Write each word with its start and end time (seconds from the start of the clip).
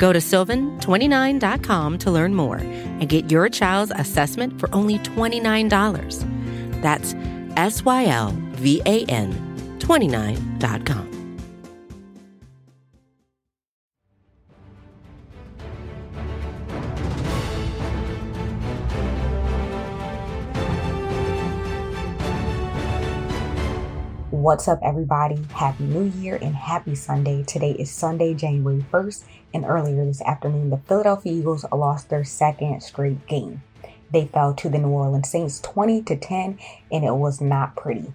Go 0.00 0.14
to 0.14 0.18
sylvan29.com 0.18 1.98
to 1.98 2.10
learn 2.10 2.34
more 2.34 2.56
and 2.56 3.06
get 3.06 3.30
your 3.30 3.50
child's 3.50 3.92
assessment 3.94 4.58
for 4.58 4.74
only 4.74 4.98
$29. 5.00 6.80
That's 6.80 7.14
S 7.58 7.84
Y 7.84 8.06
L 8.06 8.34
V 8.52 8.80
A 8.86 9.04
N 9.04 9.76
29.com. 9.78 11.10
What's 24.30 24.66
up, 24.68 24.78
everybody? 24.82 25.38
Happy 25.52 25.84
New 25.84 26.04
Year 26.18 26.38
and 26.40 26.56
happy 26.56 26.94
Sunday. 26.94 27.42
Today 27.42 27.72
is 27.72 27.90
Sunday, 27.90 28.32
January 28.32 28.82
1st, 28.90 29.24
and 29.52 29.64
earlier 29.64 30.04
this 30.04 30.22
afternoon, 30.22 30.70
the 30.70 30.78
Philadelphia 30.78 31.32
Eagles 31.32 31.64
lost 31.72 32.08
their 32.08 32.24
second 32.24 32.82
straight 32.82 33.26
game. 33.26 33.62
They 34.12 34.26
fell 34.26 34.54
to 34.54 34.68
the 34.68 34.78
New 34.78 34.88
Orleans 34.88 35.30
Saints 35.30 35.60
20 35.60 36.02
to 36.02 36.16
10, 36.16 36.58
and 36.90 37.04
it 37.04 37.14
was 37.14 37.40
not 37.40 37.76
pretty. 37.76 38.12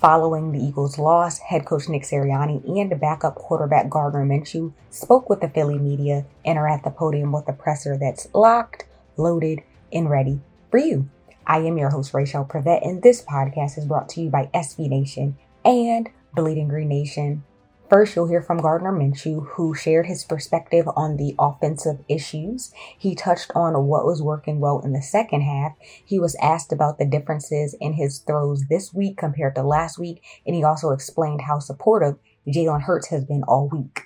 Following 0.00 0.50
the 0.50 0.58
Eagles' 0.58 0.98
loss, 0.98 1.38
head 1.38 1.64
coach 1.64 1.88
Nick 1.88 2.02
Sirianni 2.02 2.80
and 2.80 3.00
backup 3.00 3.36
quarterback 3.36 3.88
Gardner 3.88 4.24
Minshew 4.24 4.72
spoke 4.90 5.30
with 5.30 5.40
the 5.40 5.48
Philly 5.48 5.78
media 5.78 6.24
and 6.44 6.58
are 6.58 6.68
at 6.68 6.82
the 6.82 6.90
podium 6.90 7.30
with 7.30 7.48
a 7.48 7.52
presser 7.52 7.96
that's 7.96 8.26
locked, 8.34 8.84
loaded, 9.16 9.62
and 9.92 10.10
ready 10.10 10.40
for 10.72 10.78
you. 10.78 11.08
I 11.46 11.58
am 11.58 11.78
your 11.78 11.90
host, 11.90 12.14
Rachel 12.14 12.44
Prevet, 12.44 12.84
and 12.84 13.02
this 13.02 13.22
podcast 13.22 13.78
is 13.78 13.84
brought 13.84 14.08
to 14.10 14.20
you 14.20 14.28
by 14.28 14.50
SB 14.52 14.88
Nation 14.88 15.36
and 15.64 16.08
Bleeding 16.34 16.66
Green 16.68 16.88
Nation. 16.88 17.44
First, 17.92 18.16
you'll 18.16 18.28
hear 18.28 18.40
from 18.40 18.56
Gardner 18.56 18.90
Minshew, 18.90 19.48
who 19.48 19.74
shared 19.74 20.06
his 20.06 20.24
perspective 20.24 20.86
on 20.96 21.18
the 21.18 21.34
offensive 21.38 21.98
issues. 22.08 22.72
He 22.96 23.14
touched 23.14 23.52
on 23.54 23.86
what 23.86 24.06
was 24.06 24.22
working 24.22 24.60
well 24.60 24.80
in 24.80 24.94
the 24.94 25.02
second 25.02 25.42
half. 25.42 25.72
He 26.02 26.18
was 26.18 26.34
asked 26.36 26.72
about 26.72 26.96
the 26.96 27.04
differences 27.04 27.76
in 27.82 27.92
his 27.92 28.20
throws 28.20 28.64
this 28.70 28.94
week 28.94 29.18
compared 29.18 29.56
to 29.56 29.62
last 29.62 29.98
week, 29.98 30.22
and 30.46 30.56
he 30.56 30.64
also 30.64 30.92
explained 30.92 31.42
how 31.42 31.58
supportive 31.58 32.16
Jalen 32.48 32.80
Hurts 32.80 33.08
has 33.08 33.26
been 33.26 33.42
all 33.42 33.68
week. 33.68 34.04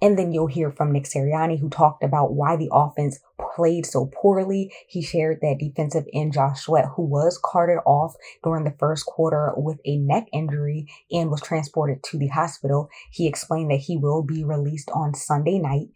And 0.00 0.18
then 0.18 0.32
you'll 0.32 0.48
hear 0.48 0.72
from 0.72 0.90
Nick 0.90 1.04
Sirianni, 1.04 1.60
who 1.60 1.70
talked 1.70 2.02
about 2.02 2.32
why 2.32 2.56
the 2.56 2.70
offense 2.72 3.20
played 3.54 3.86
so 3.86 4.10
poorly. 4.14 4.72
He 4.88 5.02
shared 5.02 5.38
that 5.42 5.58
defensive 5.58 6.04
end 6.12 6.32
Josh 6.32 6.60
Sweat, 6.60 6.86
who 6.96 7.04
was 7.04 7.40
carted 7.42 7.78
off 7.86 8.14
during 8.42 8.64
the 8.64 8.76
first 8.78 9.06
quarter 9.06 9.52
with 9.56 9.78
a 9.84 9.96
neck 9.98 10.26
injury 10.32 10.86
and 11.10 11.30
was 11.30 11.40
transported 11.40 12.02
to 12.04 12.18
the 12.18 12.28
hospital. 12.28 12.88
He 13.10 13.26
explained 13.26 13.70
that 13.70 13.80
he 13.80 13.96
will 13.96 14.22
be 14.22 14.44
released 14.44 14.90
on 14.94 15.14
Sunday 15.14 15.58
night. 15.58 15.88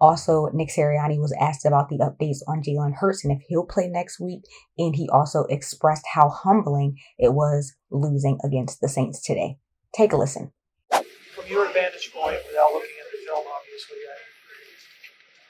Also, 0.00 0.50
Nick 0.52 0.68
Sirianni 0.68 1.20
was 1.20 1.32
asked 1.40 1.64
about 1.64 1.88
the 1.88 1.98
updates 1.98 2.38
on 2.48 2.60
Jalen 2.60 2.94
Hurts 2.94 3.24
and 3.24 3.32
if 3.32 3.46
he'll 3.46 3.64
play 3.64 3.86
next 3.86 4.18
week. 4.18 4.42
And 4.76 4.96
he 4.96 5.08
also 5.08 5.44
expressed 5.44 6.04
how 6.14 6.28
humbling 6.28 6.98
it 7.18 7.34
was 7.34 7.72
losing 7.88 8.38
against 8.44 8.80
the 8.80 8.88
Saints 8.88 9.22
today. 9.22 9.58
Take 9.94 10.12
a 10.12 10.16
listen. 10.16 10.50
From 10.90 11.46
your 11.46 11.72
vantage 11.72 12.10
point, 12.12 12.38
without 12.48 12.72
looking 12.72 12.98
at 12.98 13.12
the 13.12 13.18
film, 13.24 13.46
obviously, 13.46 13.98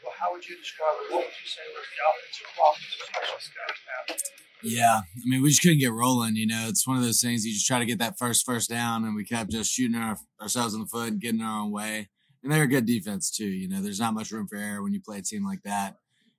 well, 0.05 0.12
how 0.23 0.33
would 0.33 0.49
you 0.49 0.57
describe 0.57 0.95
it? 1.03 1.13
What 1.13 1.27
would 1.27 1.35
you 1.35 1.49
say 1.51 1.63
was 1.75 1.83
the 1.91 1.99
offensive 2.07 2.47
problems, 2.55 2.95
especially 2.95 3.43
Scott 3.43 4.23
Yeah, 4.63 5.01
I 5.03 5.25
mean, 5.25 5.43
we 5.43 5.49
just 5.49 5.63
couldn't 5.63 5.81
get 5.81 5.93
rolling. 5.93 6.37
You 6.37 6.47
know, 6.47 6.67
it's 6.69 6.87
one 6.87 6.97
of 6.97 7.03
those 7.03 7.21
things 7.21 7.45
you 7.45 7.53
just 7.53 7.67
try 7.67 7.81
to 7.81 7.85
get 7.87 7.99
that 7.99 8.19
first 8.19 8.47
first 8.47 8.71
down, 8.71 9.05
and 9.05 9.17
we 9.17 9.25
kept 9.25 9.51
just 9.51 9.73
shooting 9.73 9.97
our, 10.01 10.17
ourselves 10.41 10.75
in 10.75 10.81
the 10.81 10.87
foot 10.87 11.09
and 11.09 11.21
getting 11.21 11.43
our 11.43 11.63
own 11.63 11.73
way. 11.73 12.09
And 12.43 12.53
they're 12.53 12.63
a 12.63 12.69
good 12.69 12.87
defense 12.87 13.31
too. 13.31 13.49
You 13.49 13.69
know, 13.69 13.83
there's 13.83 13.99
not 13.99 14.15
much 14.15 14.31
room 14.31 14.47
for 14.47 14.57
error 14.57 14.83
when 14.83 14.93
you 14.93 15.01
play 15.01 15.19
a 15.19 15.23
team 15.23 15.45
like 15.45 15.63
that. 15.65 15.97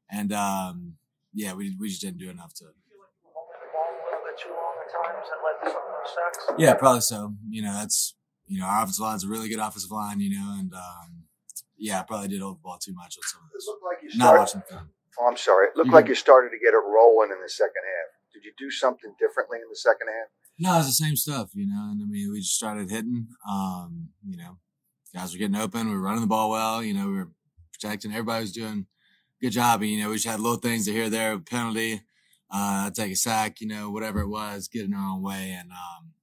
And 0.09 0.31
um, 0.31 0.93
yeah, 1.33 1.53
we 1.53 1.75
we 1.77 1.89
just 1.89 2.01
didn't 2.01 2.19
do 2.19 2.29
enough 2.29 2.53
to. 2.55 2.65
Yeah, 6.57 6.73
probably 6.75 7.01
so. 7.01 7.33
You 7.49 7.63
know, 7.63 7.73
that's 7.73 8.15
you 8.47 8.59
know, 8.59 8.65
our 8.65 8.83
offensive 8.83 9.01
line's 9.01 9.23
a 9.25 9.27
really 9.27 9.49
good 9.49 9.59
offensive 9.59 9.91
line. 9.91 10.19
You 10.19 10.37
know, 10.37 10.55
and 10.57 10.73
um, 10.73 11.23
yeah, 11.77 11.99
I 11.99 12.03
probably 12.03 12.27
did 12.29 12.41
overball 12.41 12.77
too 12.77 12.93
much 12.93 13.17
on 13.17 13.23
some 13.23 13.41
of 13.43 13.49
this. 13.53 13.65
It 13.65 13.69
looked 13.69 13.83
like 13.83 13.97
you 14.03 14.09
Not 14.17 14.25
started. 14.25 14.39
watching 14.39 14.61
film. 14.69 14.89
Oh, 15.19 15.27
I'm 15.27 15.37
sorry. 15.37 15.67
It 15.67 15.75
looked 15.75 15.89
Mhm. 15.89 15.93
like 15.93 16.07
you 16.07 16.15
started 16.15 16.49
to 16.49 16.57
get 16.59 16.73
it 16.73 16.77
rolling 16.85 17.31
in 17.31 17.39
the 17.41 17.49
second 17.49 17.83
half. 17.85 18.33
Did 18.33 18.45
you 18.45 18.53
do 18.57 18.71
something 18.71 19.13
differently 19.19 19.59
in 19.61 19.69
the 19.69 19.75
second 19.75 20.07
half? 20.07 20.27
No, 20.59 20.77
it's 20.77 20.87
the 20.87 20.93
same 20.93 21.15
stuff, 21.15 21.51
you 21.53 21.67
know. 21.67 21.89
And 21.91 22.01
I 22.01 22.05
mean, 22.05 22.31
we 22.31 22.39
just 22.39 22.55
started 22.55 22.89
hitting. 22.89 23.27
Um, 23.49 24.09
you 24.27 24.37
know, 24.37 24.57
guys 25.13 25.33
were 25.33 25.39
getting 25.39 25.55
open. 25.55 25.87
We 25.89 25.95
were 25.95 26.01
running 26.01 26.21
the 26.21 26.27
ball 26.27 26.49
well. 26.49 26.83
You 26.83 26.93
know, 26.93 27.07
we 27.07 27.13
were 27.15 27.31
protecting. 27.73 28.11
Everybody 28.11 28.41
was 28.43 28.51
doing 28.51 28.87
a 28.87 29.45
good 29.45 29.51
job. 29.51 29.81
And, 29.81 29.91
you 29.91 30.01
know, 30.01 30.09
we 30.09 30.15
just 30.15 30.27
had 30.27 30.39
little 30.39 30.57
things 30.57 30.85
to 30.85 30.91
here, 30.93 31.09
there, 31.09 31.37
penalty, 31.39 32.01
uh, 32.49 32.89
take 32.91 33.11
a 33.11 33.15
sack, 33.15 33.61
you 33.61 33.67
know, 33.67 33.89
whatever 33.91 34.21
it 34.21 34.27
was, 34.29 34.67
getting 34.67 34.91
in 34.93 34.97
our 34.97 35.09
own 35.11 35.21
way, 35.23 35.51
and 35.59 35.71
um, 35.71 36.13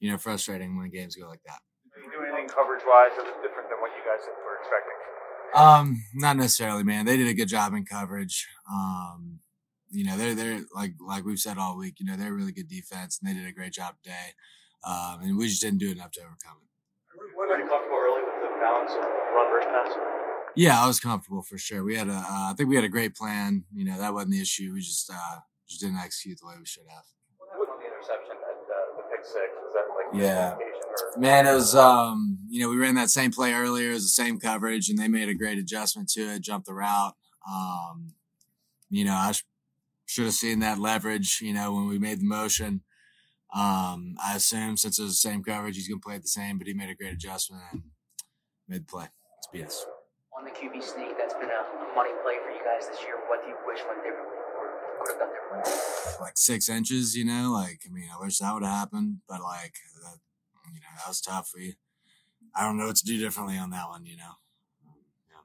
you 0.00 0.10
know, 0.10 0.18
frustrating 0.18 0.76
when 0.76 0.90
games 0.90 1.16
go 1.16 1.26
like 1.28 1.42
that. 1.44 1.60
Are 1.96 2.00
you 2.02 2.10
doing 2.10 2.28
anything 2.32 2.48
coverage 2.48 2.82
wise 2.86 3.12
that 3.16 3.24
was 3.24 3.36
different 3.40 3.68
than 3.70 3.78
what 3.80 3.90
you 3.96 4.02
guys 4.04 4.20
were 4.26 4.51
expecting? 4.62 4.96
Um, 5.54 6.04
not 6.14 6.36
necessarily, 6.36 6.82
man. 6.82 7.04
They 7.04 7.16
did 7.16 7.28
a 7.28 7.34
good 7.34 7.48
job 7.48 7.74
in 7.74 7.84
coverage. 7.84 8.48
Um, 8.70 9.40
you 9.90 10.04
know, 10.04 10.16
they're 10.16 10.34
they're 10.34 10.64
like 10.74 10.94
like 11.06 11.24
we've 11.24 11.38
said 11.38 11.58
all 11.58 11.76
week. 11.76 12.00
You 12.00 12.06
know, 12.06 12.16
they're 12.16 12.32
a 12.32 12.36
really 12.36 12.52
good 12.52 12.68
defense, 12.68 13.20
and 13.20 13.28
they 13.28 13.38
did 13.38 13.48
a 13.48 13.52
great 13.52 13.72
job 13.72 13.94
today. 14.02 14.32
Um, 14.84 15.20
and 15.22 15.36
we 15.36 15.48
just 15.48 15.60
didn't 15.60 15.78
do 15.78 15.92
enough 15.92 16.10
to 16.12 16.20
overcome 16.20 16.58
it. 16.62 16.70
Were 17.36 17.46
you 17.58 17.68
comfortable 17.68 18.00
early 18.00 18.22
with 18.24 18.40
the 18.42 18.50
balance 18.58 18.92
of 18.92 19.04
run 19.04 19.46
versus 19.52 19.70
pass? 19.70 19.92
Yeah, 20.56 20.82
I 20.82 20.86
was 20.86 20.98
comfortable 20.98 21.42
for 21.42 21.56
sure. 21.56 21.84
We 21.84 21.96
had 21.96 22.08
a, 22.08 22.18
uh, 22.18 22.50
I 22.50 22.54
think 22.56 22.68
we 22.68 22.76
had 22.76 22.84
a 22.84 22.88
great 22.88 23.14
plan. 23.14 23.64
You 23.72 23.84
know, 23.84 23.98
that 23.98 24.12
wasn't 24.12 24.32
the 24.32 24.40
issue. 24.40 24.72
We 24.74 24.80
just 24.80 25.10
uh, 25.12 25.38
just 25.68 25.80
didn't 25.80 25.98
execute 25.98 26.38
the 26.40 26.48
way 26.48 26.54
we 26.58 26.66
should 26.66 26.88
have. 26.88 27.04
What 27.38 27.52
happened 27.52 27.70
on 27.70 27.78
the 27.78 27.86
interception 27.86 28.36
at 28.36 28.62
six? 29.24 29.50
Was 29.62 29.72
that 29.74 29.86
like 30.14 30.22
Yeah. 30.22 30.56
Man, 31.16 31.46
it 31.46 31.54
was 31.54 31.74
um, 31.74 32.38
you 32.48 32.60
know, 32.60 32.68
we 32.70 32.76
ran 32.76 32.94
that 32.96 33.10
same 33.10 33.30
play 33.32 33.52
earlier, 33.54 33.90
it 33.90 33.94
was 33.94 34.04
the 34.04 34.22
same 34.22 34.38
coverage, 34.38 34.88
and 34.88 34.98
they 34.98 35.08
made 35.08 35.28
a 35.28 35.34
great 35.34 35.58
adjustment 35.58 36.08
to 36.10 36.20
it, 36.22 36.42
jumped 36.42 36.66
the 36.66 36.74
route. 36.74 37.14
Um, 37.50 38.14
you 38.90 39.04
know, 39.04 39.14
I 39.14 39.32
sh- 39.32 39.44
should 40.06 40.24
have 40.26 40.34
seen 40.34 40.60
that 40.60 40.78
leverage, 40.78 41.40
you 41.40 41.54
know, 41.54 41.72
when 41.72 41.88
we 41.88 41.98
made 41.98 42.20
the 42.20 42.26
motion. 42.26 42.82
Um, 43.54 44.16
I 44.22 44.36
assume 44.36 44.76
since 44.76 44.98
it 44.98 45.02
was 45.02 45.12
the 45.20 45.28
same 45.28 45.42
coverage, 45.42 45.76
he's 45.76 45.88
gonna 45.88 46.00
play 46.00 46.16
it 46.16 46.22
the 46.22 46.28
same, 46.28 46.58
but 46.58 46.66
he 46.66 46.74
made 46.74 46.90
a 46.90 46.94
great 46.94 47.12
adjustment 47.12 47.62
and 47.72 47.82
made 48.68 48.82
the 48.82 48.86
play. 48.90 49.06
It's 49.38 49.48
BS. 49.52 49.84
on 50.38 50.44
the 50.44 50.50
QB 50.50 50.82
sneak. 50.82 51.16
That's 51.18 51.34
been 51.34 51.48
a, 51.50 51.62
a 51.62 51.94
money 51.94 52.12
play 52.22 52.36
for 52.44 52.50
you 52.50 52.60
guys 52.64 52.88
this 52.88 53.00
year. 53.04 53.16
What 53.28 53.42
do 53.44 53.48
you 53.50 53.56
wish 53.66 53.80
went 53.88 54.00
differently 54.04 54.40
or 55.02 55.18
could 55.18 55.18
have 55.18 55.64
done 55.64 56.22
like 56.22 56.38
six 56.38 56.68
inches, 56.68 57.16
you 57.16 57.24
know, 57.24 57.50
like, 57.50 57.82
I 57.86 57.90
mean, 57.92 58.06
I 58.06 58.18
wish 58.22 58.38
that 58.38 58.54
would 58.54 58.62
have 58.62 58.72
happened, 58.72 59.18
but 59.28 59.42
like, 59.42 59.74
that, 60.02 60.18
you 60.70 60.80
know, 60.80 60.92
that 60.98 61.08
was 61.08 61.20
tough. 61.20 61.50
We, 61.54 61.74
I 62.54 62.64
don't 62.64 62.78
know 62.78 62.86
what 62.86 62.96
to 62.96 63.04
do 63.04 63.18
differently 63.18 63.58
on 63.58 63.70
that 63.70 63.88
one, 63.88 64.06
you 64.06 64.16
know. 64.16 64.38
Yeah. 65.28 65.42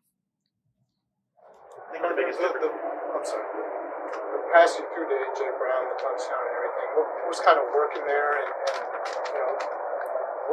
I 1.77 1.91
think 1.91 2.03
the 2.05 2.15
biggest 2.15 2.39
The, 2.39 2.49
the, 2.61 2.69
I'm 2.69 3.25
sorry. 3.25 3.47
The 3.47 4.39
pass 4.53 4.77
you 4.77 4.85
threw 4.93 5.05
to 5.09 5.17
AJ 5.17 5.39
Brown, 5.57 5.83
the 5.89 5.97
touchdown 5.97 6.41
and 6.45 6.55
everything, 6.61 6.89
what, 6.93 7.07
was 7.27 7.41
kind 7.41 7.57
of 7.57 7.65
working 7.73 8.05
there, 8.05 8.29
and, 8.37 8.49
and 8.53 8.85
you 9.33 9.39
know, 9.41 9.53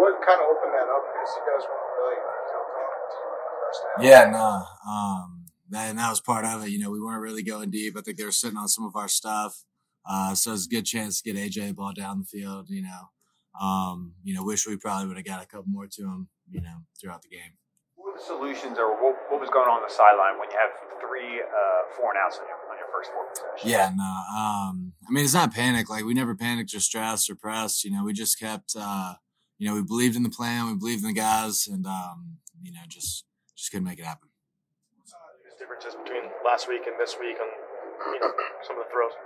what 0.00 0.19
kind 0.25 0.40
of 0.40 0.46
opened 0.50 0.75
that 0.75 0.88
up 0.88 1.02
because 1.05 1.31
you 1.37 1.43
guys 1.46 1.62
weren't 1.69 1.90
really 2.00 2.19
you 2.19 2.50
know, 2.50 2.64
going 2.75 3.02
to 3.12 3.19
the 3.20 3.55
first 3.61 3.81
half. 3.84 3.99
Yeah, 4.02 4.25
no. 4.32 4.67
Um, 4.82 5.33
that, 5.75 5.91
and 5.91 5.99
that 5.99 6.11
was 6.11 6.21
part 6.21 6.44
of 6.44 6.65
it. 6.65 6.71
You 6.71 6.79
know, 6.79 6.91
we 6.91 7.00
weren't 7.00 7.23
really 7.23 7.43
going 7.43 7.71
deep. 7.71 7.97
I 7.97 8.00
think 8.00 8.17
they 8.17 8.25
were 8.25 8.32
sitting 8.32 8.59
on 8.59 8.69
some 8.69 8.85
of 8.85 8.97
our 8.97 9.09
stuff. 9.09 9.65
Uh, 10.09 10.35
so 10.35 10.53
it's 10.53 10.67
a 10.67 10.69
good 10.69 10.85
chance 10.85 11.21
to 11.21 11.32
get 11.32 11.41
AJ 11.41 11.76
ball 11.76 11.93
down 11.93 12.19
the 12.21 12.25
field, 12.25 12.67
you 12.69 12.82
know. 12.82 13.11
Um, 13.61 14.15
you 14.23 14.35
know, 14.35 14.44
wish 14.44 14.67
we 14.67 14.76
probably 14.76 15.06
would 15.06 15.17
have 15.17 15.26
got 15.26 15.43
a 15.43 15.47
couple 15.47 15.67
more 15.69 15.87
to 15.87 16.03
him, 16.03 16.29
you 16.50 16.61
know, 16.61 16.82
throughout 17.00 17.23
the 17.23 17.29
game. 17.29 17.55
What 17.94 18.12
were 18.12 18.19
the 18.19 18.25
solutions, 18.25 18.79
or 18.79 18.91
what, 19.03 19.17
what 19.31 19.41
was 19.41 19.49
going 19.50 19.69
on 19.69 19.76
on 19.76 19.82
the 19.88 19.94
sideline 19.94 20.38
when 20.38 20.50
you 20.50 20.59
have 20.59 20.73
three 21.00 21.41
uh, 21.41 21.97
four 21.97 22.11
and 22.11 22.19
outs 22.19 22.38
on 22.38 22.47
your 22.47 22.59
on 22.71 22.76
your 22.79 22.88
first 22.93 23.11
four 23.12 23.26
possessions? 23.31 23.71
Yeah, 23.71 23.91
no. 23.94 24.05
Um, 24.05 24.93
I 25.09 25.12
mean, 25.12 25.25
it's 25.25 25.35
not 25.35 25.55
panic. 25.55 25.88
Like 25.88 26.05
we 26.05 26.15
never 26.15 26.35
panicked 26.35 26.75
or 26.75 26.81
stressed 26.81 27.31
or 27.31 27.37
pressed. 27.37 27.85
You 27.85 27.93
know, 27.93 28.05
we 28.05 28.12
just 28.12 28.38
kept. 28.38 28.75
Uh, 28.76 29.15
you 29.59 29.69
know, 29.69 29.76
we 29.76 29.82
believed 29.82 30.17
in 30.17 30.25
the 30.25 30.31
plan. 30.31 30.67
We 30.67 30.75
believed 30.75 31.03
in 31.03 31.09
the 31.09 31.15
guys, 31.15 31.69
and 31.69 31.87
um, 31.87 32.38
you 32.62 32.73
know, 32.73 32.81
just 32.88 33.25
just 33.56 33.71
couldn't 33.71 33.87
make 33.87 34.00
it 34.00 34.05
happen. 34.05 34.29
There's 35.64 35.81
differences 35.81 35.96
between 35.96 36.28
last 36.44 36.69
week 36.69 36.84
and 36.84 37.00
this 37.00 37.16
week 37.16 37.40
on 37.40 37.49
you 37.49 38.20
know, 38.20 38.32
some 38.69 38.76
of 38.76 38.84
the 38.84 38.90
throws? 38.93 39.16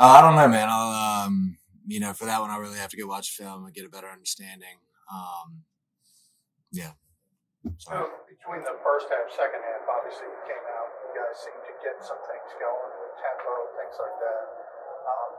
Uh, 0.00 0.16
I 0.16 0.24
don't 0.24 0.36
know, 0.40 0.48
man. 0.48 0.68
I'll, 0.72 1.28
um, 1.28 1.60
you 1.84 2.00
know, 2.00 2.16
for 2.16 2.24
that 2.24 2.40
one, 2.40 2.48
I 2.48 2.56
really 2.56 2.80
have 2.80 2.88
to 2.96 2.96
go 2.96 3.04
watch 3.04 3.36
the 3.36 3.44
film 3.44 3.68
and 3.68 3.74
get 3.74 3.84
a 3.84 3.92
better 3.92 4.08
understanding. 4.08 4.80
Um, 5.12 5.68
yeah. 6.72 6.96
So 7.76 7.92
between 8.24 8.64
the 8.64 8.72
first 8.80 9.12
half, 9.12 9.28
second 9.36 9.60
half, 9.60 9.84
obviously 9.84 10.32
you 10.32 10.40
came 10.48 10.64
out. 10.64 10.88
You 11.12 11.20
guys 11.20 11.36
seemed 11.44 11.60
to 11.60 11.74
get 11.84 12.00
some 12.00 12.20
things 12.24 12.48
going 12.56 12.92
with 12.96 13.12
tempo, 13.20 13.52
things 13.76 13.96
like 14.00 14.16
that. 14.16 14.44
Um, 15.04 15.30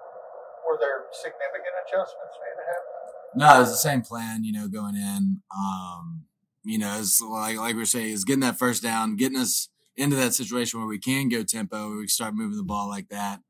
were 0.69 0.77
there 0.77 1.09
significant 1.17 1.73
adjustments 1.81 2.35
made 2.37 2.57
at 2.61 2.67
halftime? 2.69 3.09
No, 3.41 3.47
it 3.57 3.61
was 3.65 3.73
the 3.73 3.81
same 3.81 4.05
plan, 4.05 4.45
you 4.45 4.53
know, 4.53 4.69
going 4.69 4.93
in. 4.93 5.41
Um, 5.49 6.29
you 6.61 6.77
know, 6.77 7.01
it's 7.01 7.17
like 7.19 7.57
like 7.57 7.73
we 7.73 7.81
are 7.81 7.89
saying, 7.89 8.13
is 8.13 8.23
getting 8.23 8.45
that 8.45 8.61
first 8.61 8.85
down, 8.85 9.17
getting 9.17 9.41
us 9.41 9.72
into 9.95 10.15
that 10.15 10.33
situation 10.33 10.79
where 10.79 10.87
we 10.87 10.99
can 10.99 11.29
go 11.29 11.43
tempo, 11.43 11.89
where 11.89 11.97
we 11.99 12.07
start 12.07 12.33
moving 12.33 12.57
the 12.57 12.63
ball 12.63 12.87
like 12.87 13.09
that. 13.09 13.41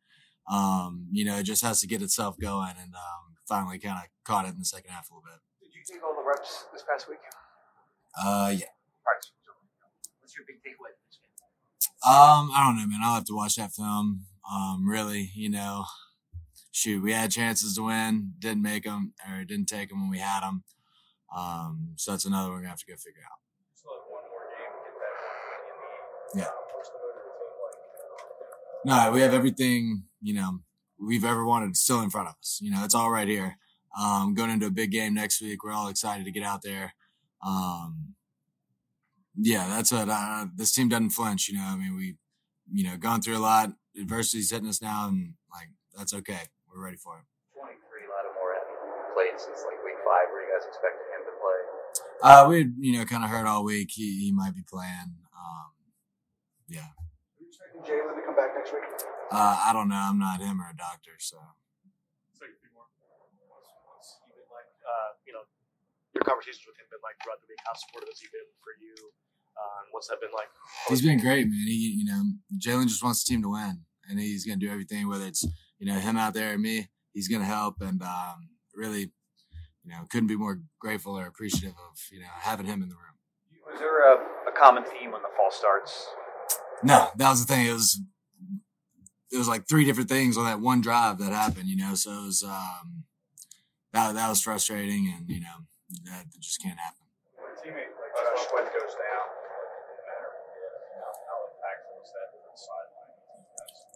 Um, 0.52 1.08
you 1.12 1.24
know, 1.24 1.38
it 1.38 1.44
just 1.44 1.64
has 1.64 1.80
to 1.82 1.88
get 1.88 2.02
itself 2.02 2.38
going, 2.38 2.74
and 2.80 2.94
um, 2.94 3.36
finally 3.48 3.80
kind 3.80 3.98
of 3.98 4.10
caught 4.26 4.46
it 4.46 4.54
in 4.54 4.60
the 4.60 4.66
second 4.66 4.92
half 4.92 5.10
a 5.10 5.14
little 5.14 5.24
bit. 5.24 5.40
Did 5.62 5.74
you 5.74 5.82
take 5.90 6.04
all 6.04 6.16
the 6.16 6.28
reps 6.28 6.66
this 6.74 6.84
past 6.90 7.10
week? 7.10 7.20
Uh, 8.18 8.52
yeah. 8.54 8.66
All 8.66 9.14
right. 9.14 9.26
What's 10.20 10.36
your 10.36 10.46
big 10.46 10.58
takeaway? 10.58 10.92
This 11.08 11.20
week? 11.22 11.32
Um, 12.06 12.52
I 12.54 12.66
don't 12.66 12.78
know, 12.78 12.88
man. 12.88 13.00
I'll 13.04 13.16
have 13.16 13.26
to 13.26 13.36
watch 13.36 13.56
that 13.56 13.72
film. 13.72 14.26
Um, 14.52 14.88
really, 14.88 15.32
you 15.34 15.50
know, 15.50 15.86
shoot, 16.72 17.02
we 17.02 17.14
had 17.14 17.32
chances 17.32 17.76
to 17.76 17.86
win, 17.86 18.34
didn't 18.40 18.62
make 18.62 18.84
them, 18.84 19.14
or 19.30 19.46
didn't 19.46 19.68
take 19.68 19.90
them 19.90 20.02
when 20.02 20.10
we 20.10 20.20
had 20.20 20.42
them. 20.42 20.64
Um, 21.36 21.94
so 21.96 22.12
that's 22.12 22.26
another 22.26 22.50
one 22.50 22.58
we're 22.58 22.62
gonna 22.62 22.70
have 22.70 22.80
to 22.80 22.86
go 22.86 22.96
figure 22.96 23.22
out. 23.24 23.40
Yeah. 26.36 26.50
No, 28.86 29.12
we 29.12 29.22
have 29.22 29.34
everything 29.34 30.04
you 30.22 30.34
know 30.34 30.60
we've 31.00 31.26
ever 31.26 31.46
wanted 31.46 31.76
still 31.78 32.02
in 32.02 32.10
front 32.10 32.30
of 32.30 32.36
us. 32.40 32.60
You 32.62 32.72
know, 32.72 32.84
it's 32.84 32.96
all 32.96 33.12
right 33.12 33.28
here. 33.28 33.58
Um, 34.00 34.34
going 34.34 34.50
into 34.50 34.66
a 34.66 34.72
big 34.72 34.92
game 34.92 35.14
next 35.14 35.42
week, 35.42 35.64
we're 35.64 35.72
all 35.72 35.88
excited 35.88 36.26
to 36.26 36.32
get 36.32 36.44
out 36.44 36.64
there. 36.64 36.94
Um, 37.46 38.16
yeah, 39.38 39.68
that's 39.68 39.92
what 39.92 40.10
uh, 40.10 40.48
this 40.56 40.72
team 40.72 40.90
doesn't 40.90 41.12
flinch. 41.12 41.50
You 41.50 41.58
know, 41.58 41.66
I 41.66 41.76
mean, 41.76 41.96
we, 41.96 42.16
you 42.72 42.84
know, 42.86 42.98
gone 42.98 43.22
through 43.22 43.38
a 43.38 43.40
lot. 43.40 43.72
Adversity's 44.00 44.52
hitting 44.52 44.70
us 44.70 44.82
now, 44.82 45.08
and 45.08 45.34
like 45.52 45.70
that's 45.96 46.14
okay. 46.14 46.50
We're 46.68 46.84
ready 46.84 46.98
for 46.98 47.20
it. 47.20 47.26
Twenty 47.58 47.78
three, 47.90 48.08
Lattimore 48.10 48.56
played 49.14 49.40
since 49.40 49.64
like 49.66 49.84
week 49.84 49.98
five. 50.02 50.26
Were 50.32 50.42
you 50.42 50.50
guys 50.54 50.66
expecting 50.68 51.08
him 51.14 51.22
to 51.26 51.34
play? 51.38 51.60
Uh, 52.24 52.48
we 52.50 52.88
you 52.88 52.98
know 52.98 53.06
kind 53.06 53.24
of 53.24 53.30
heard 53.30 53.46
all 53.46 53.64
week 53.64 53.92
he 53.92 54.26
he 54.26 54.32
might 54.32 54.56
be 54.56 54.64
playing. 54.68 55.22
Um, 55.34 55.73
yeah. 56.70 56.92
Are 56.94 57.40
you 57.40 57.48
expecting 57.48 57.82
Jalen 57.82 58.16
to 58.16 58.24
come 58.26 58.36
back 58.36 58.56
next 58.56 58.72
week? 58.74 58.84
Uh, 59.32 59.58
I 59.66 59.74
don't 59.74 59.90
know. 59.90 60.00
I'm 60.00 60.20
not 60.20 60.42
him 60.42 60.62
or 60.62 60.70
a 60.70 60.78
doctor, 60.78 61.18
so. 61.20 61.38
Uh, 64.84 65.16
you 65.26 65.32
know, 65.32 65.48
your 66.14 66.24
conversations 66.28 66.68
with 66.68 66.76
him 66.76 66.86
been 66.92 67.00
like 67.02 67.16
throughout 67.24 67.40
the 67.40 67.48
week? 67.48 67.60
How 67.64 67.74
supportive 67.74 68.12
has 68.12 68.20
he 68.20 68.28
been 68.30 68.46
for 68.60 68.76
you? 68.78 68.94
Uh, 69.56 69.82
what's 69.92 70.08
that 70.12 70.20
been 70.20 70.34
like? 70.36 70.50
He's 70.90 71.02
been 71.02 71.20
great, 71.20 71.48
man. 71.48 71.66
He, 71.66 72.04
you 72.04 72.06
know, 72.06 72.36
Jalen 72.60 72.88
just 72.92 73.04
wants 73.04 73.24
the 73.24 73.32
team 73.32 73.42
to 73.44 73.52
win, 73.54 73.86
and 74.10 74.20
he's 74.20 74.46
going 74.46 74.60
to 74.60 74.66
do 74.66 74.72
everything, 74.72 75.08
whether 75.08 75.26
it's 75.26 75.48
you 75.80 75.88
know 75.88 75.98
him 75.98 76.18
out 76.18 76.34
there 76.34 76.54
or 76.54 76.58
me. 76.58 76.90
He's 77.14 77.28
going 77.28 77.42
to 77.42 77.48
help, 77.48 77.82
and 77.82 78.02
um, 78.02 78.50
really, 78.76 79.14
you 79.86 79.92
know, 79.92 80.06
couldn't 80.10 80.28
be 80.28 80.36
more 80.36 80.60
grateful 80.80 81.18
or 81.18 81.26
appreciative 81.28 81.78
of 81.78 81.98
you 82.12 82.20
know 82.20 82.34
having 82.42 82.66
him 82.66 82.82
in 82.84 82.90
the 82.90 82.96
room. 82.96 83.18
Was 83.66 83.80
there 83.80 84.14
a, 84.14 84.50
a 84.50 84.52
common 84.52 84.84
theme 84.84 85.12
when 85.12 85.22
the 85.22 85.32
fall 85.38 85.52
starts? 85.52 86.10
No, 86.84 87.10
that 87.16 87.30
was 87.30 87.46
the 87.46 87.54
thing. 87.54 87.66
It 87.68 87.74
was 87.74 88.02
it 89.32 89.38
was 89.38 89.48
like 89.48 89.68
three 89.68 89.86
different 89.86 90.10
things 90.10 90.38
on 90.38 90.46
that 90.46 90.60
one 90.60 90.82
drive 90.82 91.18
that 91.20 91.32
happened, 91.32 91.68
you 91.68 91.78
know. 91.78 91.96
So 91.96 92.12
it 92.12 92.26
was 92.26 92.44
um, 92.44 93.04
that 93.94 94.14
that 94.14 94.30
was 94.30 94.42
frustrating, 94.42 95.12
and 95.16 95.30
you 95.30 95.40
know 95.40 95.66
that 96.06 96.26
just 96.40 96.62
can't 96.62 96.78
happen. 96.78 97.06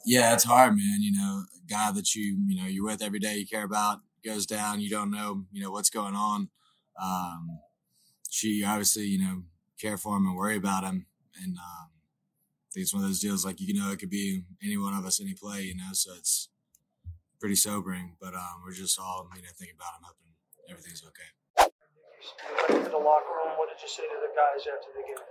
Yeah, 0.05 0.33
it's 0.33 0.45
hard, 0.45 0.75
man. 0.75 1.01
You 1.01 1.11
know, 1.11 1.43
a 1.55 1.67
guy 1.69 1.91
that 1.91 2.15
you 2.15 2.37
you 2.47 2.61
know 2.61 2.67
you're 2.67 2.85
with 2.85 3.01
every 3.01 3.19
day, 3.19 3.35
you 3.37 3.47
care 3.47 3.65
about, 3.65 3.99
goes 4.23 4.45
down. 4.45 4.79
You 4.79 4.89
don't 4.89 5.11
know, 5.11 5.43
you 5.51 5.61
know, 5.61 5.71
what's 5.71 5.89
going 5.89 6.15
on. 6.15 6.49
Um, 7.01 7.59
she 8.29 8.63
obviously, 8.63 9.03
you 9.03 9.19
know, 9.19 9.43
care 9.79 9.97
for 9.97 10.17
him 10.17 10.25
and 10.25 10.35
worry 10.35 10.55
about 10.55 10.83
him, 10.83 11.05
and 11.43 11.57
um, 11.57 11.89
think 12.77 12.85
it's 12.85 12.93
one 12.93 13.01
of 13.01 13.09
those 13.09 13.19
deals 13.19 13.43
like 13.43 13.59
you 13.59 13.73
know 13.73 13.91
it 13.91 13.97
could 13.97 14.09
be 14.09 14.43
any 14.63 14.77
one 14.77 14.93
of 14.93 15.03
us 15.03 15.19
any 15.19 15.33
play 15.33 15.63
you 15.63 15.75
know 15.75 15.89
so 15.93 16.11
it's 16.13 16.49
pretty 17.39 17.55
sobering 17.55 18.15
but 18.21 18.35
um, 18.35 18.61
we're 18.63 18.71
just 18.71 18.99
all 18.99 19.27
you 19.35 19.41
know 19.41 19.47
thinking 19.57 19.75
about 19.75 19.97
him 19.97 20.05
hoping 20.05 20.27
everything's 20.69 21.03
okay 21.03 21.69
you 22.69 22.83
the 22.83 22.97
locker 22.97 23.33
room 23.33 23.57
what 23.57 23.67
did 23.67 23.81
you 23.81 23.89
say 23.89 24.03
to 24.03 24.17
the 24.21 24.29
guys 24.35 24.67
after 24.67 24.91
the 24.95 25.07
game 25.07 25.25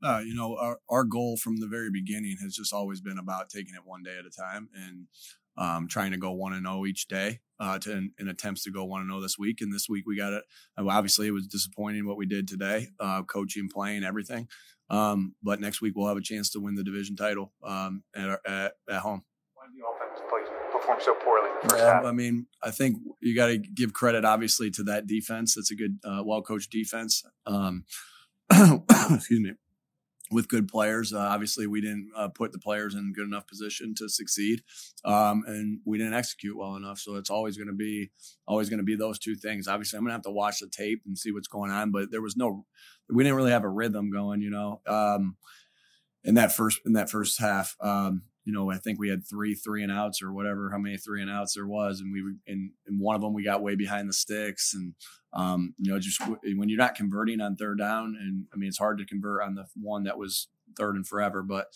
uh, 0.00 0.20
you 0.20 0.32
know, 0.32 0.56
our, 0.56 0.78
our 0.88 1.02
goal 1.02 1.36
from 1.36 1.56
the 1.56 1.66
very 1.66 1.90
beginning 1.90 2.36
has 2.40 2.54
just 2.54 2.72
always 2.72 3.00
been 3.00 3.18
about 3.18 3.50
taking 3.50 3.74
it 3.74 3.80
one 3.84 4.04
day 4.04 4.16
at 4.16 4.24
a 4.24 4.30
time 4.30 4.68
and 4.72 5.08
um, 5.56 5.88
trying 5.88 6.12
to 6.12 6.16
go 6.16 6.30
one 6.30 6.52
and 6.52 6.66
zero 6.66 6.82
oh 6.82 6.86
each 6.86 7.08
day 7.08 7.40
uh, 7.58 7.80
to 7.80 7.90
in, 7.90 8.12
in, 8.16 8.28
attempts 8.28 8.62
to 8.62 8.70
go 8.70 8.84
one 8.84 9.00
and 9.00 9.10
zero 9.10 9.18
oh 9.18 9.20
this 9.20 9.36
week. 9.36 9.60
And 9.60 9.74
this 9.74 9.88
week 9.88 10.04
we 10.06 10.16
got 10.16 10.32
it. 10.32 10.44
Obviously, 10.78 11.26
it 11.26 11.32
was 11.32 11.48
disappointing 11.48 12.06
what 12.06 12.16
we 12.16 12.26
did 12.26 12.46
today, 12.46 12.90
uh, 13.00 13.24
coaching, 13.24 13.68
playing, 13.68 14.04
everything. 14.04 14.46
Um, 14.90 15.34
but 15.42 15.60
next 15.60 15.80
week 15.80 15.94
we'll 15.96 16.08
have 16.08 16.16
a 16.16 16.22
chance 16.22 16.50
to 16.50 16.60
win 16.60 16.74
the 16.74 16.84
division 16.84 17.16
title 17.16 17.52
um, 17.62 18.02
at, 18.14 18.28
our, 18.28 18.40
at, 18.46 18.72
at 18.88 19.00
home. 19.00 19.22
Why 19.54 19.64
did 19.66 19.76
the 19.76 19.86
offense 19.86 20.20
play, 20.28 20.40
perform 20.72 20.98
so 21.00 21.14
poorly 21.14 21.50
in 21.50 21.56
the 21.62 21.68
first 21.68 21.84
yeah. 21.84 22.00
I 22.08 22.12
mean, 22.12 22.46
I 22.62 22.70
think 22.70 22.98
you 23.20 23.34
got 23.34 23.48
to 23.48 23.58
give 23.58 23.92
credit, 23.92 24.24
obviously, 24.24 24.70
to 24.72 24.82
that 24.84 25.06
defense. 25.06 25.54
That's 25.54 25.70
a 25.70 25.76
good, 25.76 25.98
uh, 26.04 26.22
well 26.24 26.42
coached 26.42 26.70
defense. 26.70 27.22
Um, 27.46 27.84
excuse 28.50 29.40
me 29.40 29.52
with 30.30 30.48
good 30.48 30.68
players. 30.68 31.12
Uh, 31.12 31.18
obviously, 31.18 31.66
we 31.66 31.80
didn't 31.80 32.10
uh, 32.16 32.28
put 32.28 32.52
the 32.52 32.58
players 32.58 32.94
in 32.94 33.12
good 33.12 33.26
enough 33.26 33.46
position 33.46 33.94
to 33.96 34.08
succeed, 34.08 34.62
um, 35.04 35.42
and 35.46 35.80
we 35.84 35.98
didn't 35.98 36.14
execute 36.14 36.56
well 36.56 36.76
enough. 36.76 36.98
So 36.98 37.16
it's 37.16 37.30
always 37.30 37.56
going 37.56 37.68
to 37.68 37.74
be 37.74 38.10
always 38.46 38.68
going 38.68 38.78
to 38.78 38.84
be 38.84 38.96
those 38.96 39.18
two 39.18 39.34
things. 39.34 39.68
Obviously, 39.68 39.96
I'm 39.96 40.04
going 40.04 40.10
to 40.10 40.16
have 40.16 40.22
to 40.22 40.30
watch 40.30 40.60
the 40.60 40.68
tape 40.68 41.02
and 41.06 41.18
see 41.18 41.32
what's 41.32 41.48
going 41.48 41.70
on. 41.70 41.90
But 41.90 42.10
there 42.10 42.22
was 42.22 42.36
no, 42.36 42.66
we 43.10 43.24
didn't 43.24 43.36
really 43.36 43.52
have 43.52 43.64
a 43.64 43.68
rhythm 43.68 44.10
going. 44.10 44.40
You 44.42 44.50
know, 44.50 44.80
um, 44.86 45.36
in 46.24 46.34
that 46.34 46.52
first 46.52 46.80
in 46.84 46.92
that 46.94 47.10
first 47.10 47.40
half. 47.40 47.76
Um, 47.80 48.22
you 48.44 48.54
know, 48.54 48.70
I 48.70 48.78
think 48.78 48.98
we 48.98 49.10
had 49.10 49.26
three 49.26 49.54
three 49.54 49.82
and 49.82 49.92
outs 49.92 50.22
or 50.22 50.32
whatever, 50.32 50.70
how 50.70 50.78
many 50.78 50.96
three 50.96 51.20
and 51.20 51.30
outs 51.30 51.54
there 51.54 51.66
was, 51.66 52.00
and 52.00 52.10
we 52.10 52.20
in, 52.46 52.72
in 52.88 52.98
one 52.98 53.14
of 53.14 53.20
them 53.20 53.34
we 53.34 53.44
got 53.44 53.62
way 53.62 53.74
behind 53.74 54.08
the 54.08 54.14
sticks, 54.14 54.72
and 54.72 54.94
um, 55.34 55.74
you 55.76 55.92
know, 55.92 55.98
just 55.98 56.22
when 56.26 56.68
you're 56.70 56.78
not 56.78 56.94
converting 56.94 57.42
on 57.42 57.56
third 57.56 57.78
down, 57.78 58.16
and 58.18 58.46
I 58.52 58.56
mean 58.56 58.68
it's 58.68 58.78
hard 58.78 58.96
to 58.98 59.04
convert 59.04 59.42
on 59.42 59.54
the 59.54 59.66
one 59.74 60.04
that 60.04 60.16
was 60.16 60.48
third 60.78 60.96
and 60.96 61.06
forever, 61.06 61.42
but 61.42 61.66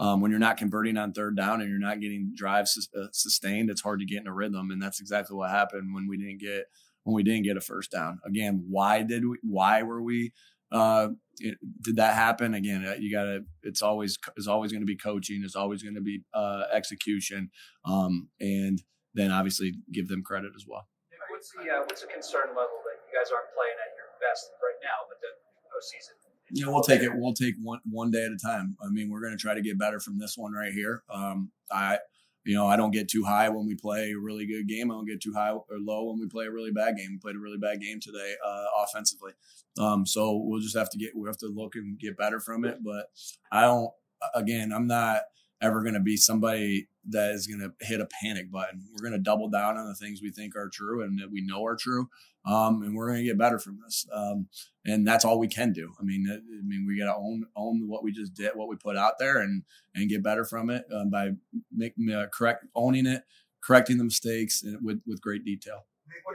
um, 0.00 0.20
when 0.20 0.32
you're 0.32 0.40
not 0.40 0.56
converting 0.56 0.96
on 0.96 1.12
third 1.12 1.36
down 1.36 1.60
and 1.60 1.70
you're 1.70 1.78
not 1.78 2.00
getting 2.00 2.32
drives 2.34 2.88
uh, 3.00 3.06
sustained, 3.12 3.70
it's 3.70 3.82
hard 3.82 4.00
to 4.00 4.06
get 4.06 4.20
in 4.20 4.26
a 4.26 4.34
rhythm, 4.34 4.72
and 4.72 4.82
that's 4.82 5.00
exactly 5.00 5.36
what 5.36 5.50
happened 5.50 5.94
when 5.94 6.08
we 6.08 6.16
didn't 6.16 6.40
get 6.40 6.64
when 7.04 7.14
we 7.14 7.22
didn't 7.22 7.44
get 7.44 7.56
a 7.56 7.60
first 7.60 7.92
down. 7.92 8.18
Again, 8.26 8.64
why 8.68 9.02
did 9.02 9.24
we? 9.28 9.36
Why 9.44 9.84
were 9.84 10.02
we? 10.02 10.32
Uh, 10.72 11.08
it, 11.38 11.58
did 11.82 11.96
that 11.96 12.14
happen 12.14 12.54
again? 12.54 12.84
Uh, 12.86 12.94
you 12.98 13.12
gotta. 13.12 13.44
It's 13.62 13.82
always 13.82 14.18
it's 14.36 14.46
always 14.46 14.72
going 14.72 14.82
to 14.82 14.86
be 14.86 14.96
coaching. 14.96 15.42
It's 15.44 15.56
always 15.56 15.82
going 15.82 15.94
to 15.94 16.00
be 16.00 16.22
uh, 16.34 16.64
execution, 16.72 17.50
um, 17.84 18.28
and 18.40 18.82
then 19.14 19.30
obviously 19.30 19.74
give 19.92 20.08
them 20.08 20.22
credit 20.22 20.52
as 20.56 20.64
well. 20.66 20.88
What's 21.30 21.50
the 21.52 21.70
uh, 21.70 21.80
what's 21.80 22.00
the 22.00 22.08
concern 22.08 22.48
level 22.48 22.80
that 22.88 22.98
you 23.06 23.12
guys 23.12 23.30
aren't 23.30 23.52
playing 23.54 23.76
at 23.84 23.92
your 23.94 24.08
best 24.18 24.50
right 24.62 24.80
now, 24.82 25.06
but 25.08 25.20
the 25.20 25.28
postseason? 25.68 26.16
You 26.50 26.64
know, 26.64 26.72
we'll 26.72 26.82
take 26.82 27.02
it. 27.02 27.10
We'll 27.12 27.34
take 27.34 27.54
one 27.62 27.80
one 27.90 28.10
day 28.10 28.24
at 28.24 28.32
a 28.32 28.38
time. 28.38 28.76
I 28.82 28.88
mean, 28.88 29.10
we're 29.10 29.20
going 29.20 29.36
to 29.36 29.38
try 29.38 29.54
to 29.54 29.62
get 29.62 29.78
better 29.78 30.00
from 30.00 30.18
this 30.18 30.36
one 30.36 30.52
right 30.52 30.72
here. 30.72 31.02
Um, 31.10 31.50
I 31.70 31.98
you 32.46 32.54
know, 32.54 32.66
I 32.66 32.76
don't 32.76 32.92
get 32.92 33.08
too 33.08 33.24
high 33.24 33.48
when 33.48 33.66
we 33.66 33.74
play 33.74 34.12
a 34.12 34.18
really 34.18 34.46
good 34.46 34.68
game. 34.68 34.90
I 34.90 34.94
don't 34.94 35.06
get 35.06 35.20
too 35.20 35.34
high 35.34 35.50
or 35.50 35.64
low 35.80 36.04
when 36.04 36.20
we 36.20 36.28
play 36.28 36.46
a 36.46 36.50
really 36.50 36.70
bad 36.70 36.96
game. 36.96 37.08
We 37.10 37.18
played 37.18 37.34
a 37.36 37.40
really 37.40 37.58
bad 37.58 37.80
game 37.80 37.98
today 38.00 38.34
uh, 38.46 38.66
offensively. 38.84 39.32
Um, 39.78 40.06
so 40.06 40.36
we'll 40.36 40.60
just 40.60 40.76
have 40.76 40.88
to 40.90 40.98
get, 40.98 41.16
we 41.16 41.28
have 41.28 41.38
to 41.38 41.48
look 41.48 41.74
and 41.74 41.98
get 41.98 42.16
better 42.16 42.38
from 42.38 42.64
it. 42.64 42.84
But 42.84 43.10
I 43.50 43.62
don't, 43.62 43.90
again, 44.34 44.72
I'm 44.72 44.86
not 44.86 45.22
ever 45.62 45.82
going 45.82 45.94
to 45.94 46.00
be 46.00 46.16
somebody 46.16 46.88
that 47.08 47.32
is 47.32 47.46
going 47.46 47.60
to 47.60 47.86
hit 47.86 48.00
a 48.00 48.08
panic 48.20 48.50
button. 48.50 48.84
We're 48.92 49.08
going 49.08 49.18
to 49.18 49.22
double 49.22 49.48
down 49.48 49.76
on 49.76 49.88
the 49.88 49.94
things 49.94 50.20
we 50.20 50.30
think 50.30 50.56
are 50.56 50.68
true 50.68 51.02
and 51.02 51.18
that 51.20 51.30
we 51.30 51.40
know 51.40 51.64
are 51.64 51.76
true. 51.76 52.08
Um, 52.46 52.82
and 52.82 52.94
we're 52.94 53.08
going 53.08 53.20
to 53.20 53.24
get 53.24 53.38
better 53.38 53.58
from 53.58 53.78
this. 53.84 54.06
Um, 54.12 54.48
and 54.84 55.06
that's 55.06 55.24
all 55.24 55.38
we 55.38 55.48
can 55.48 55.72
do. 55.72 55.92
I 56.00 56.04
mean, 56.04 56.26
I 56.30 56.66
mean, 56.66 56.84
we 56.86 56.98
got 56.98 57.12
to 57.12 57.18
own 57.18 57.46
own 57.56 57.88
what 57.88 58.04
we 58.04 58.12
just 58.12 58.34
did, 58.34 58.52
what 58.54 58.68
we 58.68 58.76
put 58.76 58.96
out 58.96 59.14
there, 59.18 59.38
and 59.40 59.64
and 59.94 60.08
get 60.08 60.22
better 60.22 60.44
from 60.44 60.70
it 60.70 60.84
uh, 60.94 61.06
by 61.06 61.30
making 61.74 62.10
uh, 62.12 62.26
correct 62.32 62.66
owning 62.76 63.06
it, 63.06 63.24
correcting 63.64 63.98
the 63.98 64.04
mistakes 64.04 64.62
with 64.80 65.00
with 65.06 65.20
great 65.20 65.44
detail. 65.44 65.86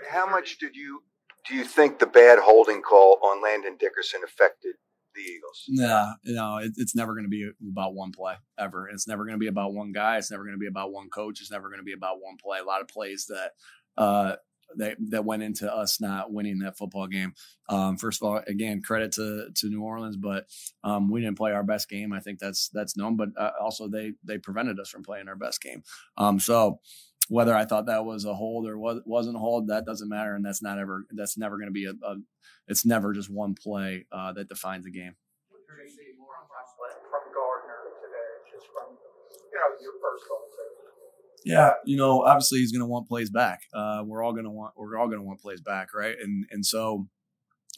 How 0.10 0.30
much 0.30 0.58
did 0.58 0.76
you 0.76 1.04
do 1.48 1.56
you 1.56 1.64
think 1.64 2.00
the 2.00 2.06
bad 2.06 2.40
holding 2.40 2.82
call 2.82 3.20
on 3.24 3.42
Landon 3.42 3.78
Dickerson 3.80 4.22
affected 4.24 4.76
the 5.14 5.22
Eagles. 5.22 5.66
Yeah, 5.68 6.14
no, 6.26 6.58
it, 6.58 6.74
it's 6.78 6.96
never 6.96 7.14
going 7.14 7.26
to 7.26 7.30
be 7.30 7.50
about 7.70 7.94
one 7.94 8.12
play 8.12 8.36
ever. 8.58 8.90
It's 8.90 9.08
never 9.08 9.24
going 9.24 9.36
to 9.36 9.40
be 9.40 9.48
about 9.48 9.74
one 9.74 9.92
guy. 9.92 10.18
It's 10.18 10.32
never 10.32 10.44
going 10.44 10.56
to 10.56 10.60
be 10.60 10.68
about 10.68 10.92
one 10.92 11.10
coach. 11.10 11.42
It's 11.42 11.52
never 11.52 11.70
going 11.70 11.80
to 11.80 11.86
be 11.86 11.94
about 11.94 12.22
one 12.22 12.38
play. 12.42 12.60
A 12.60 12.64
lot 12.64 12.82
of 12.82 12.88
plays 12.88 13.28
that 13.28 13.52
uh, 13.98 14.36
that 14.78 14.98
that 15.10 15.26
went 15.26 15.44
into 15.44 15.72
us 15.74 16.00
not 16.00 16.32
winning 16.32 16.60
that 16.60 16.78
football 16.78 17.08
game. 17.08 17.34
Um, 17.70 17.98
first 17.98 18.22
of 18.22 18.28
all, 18.28 18.42
again, 18.48 18.82
credit 18.82 19.12
to 19.14 19.48
to 19.56 19.68
New 19.68 19.82
Orleans, 19.82 20.18
but 20.18 20.46
um, 20.84 21.10
we 21.10 21.22
didn't 21.22 21.38
play 21.38 21.52
our 21.52 21.64
best 21.64 21.90
game. 21.90 22.14
I 22.14 22.20
think 22.20 22.40
that's 22.40 22.70
that's 22.70 22.98
known, 22.98 23.16
but 23.16 23.30
uh, 23.38 23.52
also 23.62 23.88
they 23.88 24.14
they 24.24 24.38
prevented 24.38 24.80
us 24.80 24.90
from 24.90 25.04
playing 25.04 25.28
our 25.28 25.36
best 25.36 25.62
game. 25.62 25.84
Um, 26.18 26.40
so 26.40 26.80
whether 27.32 27.56
I 27.56 27.64
thought 27.64 27.86
that 27.86 28.04
was 28.04 28.26
a 28.26 28.36
hold 28.36 28.68
or 28.68 28.78
was, 28.78 29.02
wasn't 29.06 29.38
a 29.38 29.40
hold, 29.40 29.68
that 29.68 29.86
doesn't 29.86 30.10
matter, 30.10 30.36
and 30.36 30.44
that's 30.44 30.62
not 30.62 30.78
ever 30.78 31.06
that's 31.12 31.38
never 31.38 31.56
going 31.56 31.70
to 31.70 31.72
be 31.72 31.86
a, 31.86 31.92
a, 31.92 32.16
It's 32.68 32.86
never 32.86 33.14
just 33.14 33.30
one 33.30 33.56
play 33.56 34.06
uh, 34.12 34.34
that 34.34 34.50
defines 34.50 34.86
a 34.86 34.92
game. 34.92 35.16
From 37.10 37.24
Gardner 37.34 37.88
today, 38.04 38.52
just 38.52 38.68
from 38.68 38.98
you 39.48 39.58
know 39.58 39.82
your 39.82 39.94
first 40.02 40.26
thoughts. 40.28 40.52
Yeah, 41.46 41.72
you 41.86 41.96
know, 41.96 42.22
obviously 42.24 42.60
he's 42.60 42.74
going 42.74 42.82
to 42.82 42.86
want 42.86 43.08
plays 43.08 43.30
back. 43.30 43.62
Uh, 43.74 44.04
we're 44.06 44.24
all 44.24 44.34
going 44.34 44.44
to 44.44 44.52
want 44.52 44.74
we're 44.76 44.98
all 44.98 45.08
going 45.08 45.20
to 45.20 45.26
want 45.26 45.40
plays 45.40 45.62
back, 45.62 45.94
right? 45.94 46.16
And 46.22 46.46
and 46.52 46.66
so 46.66 47.08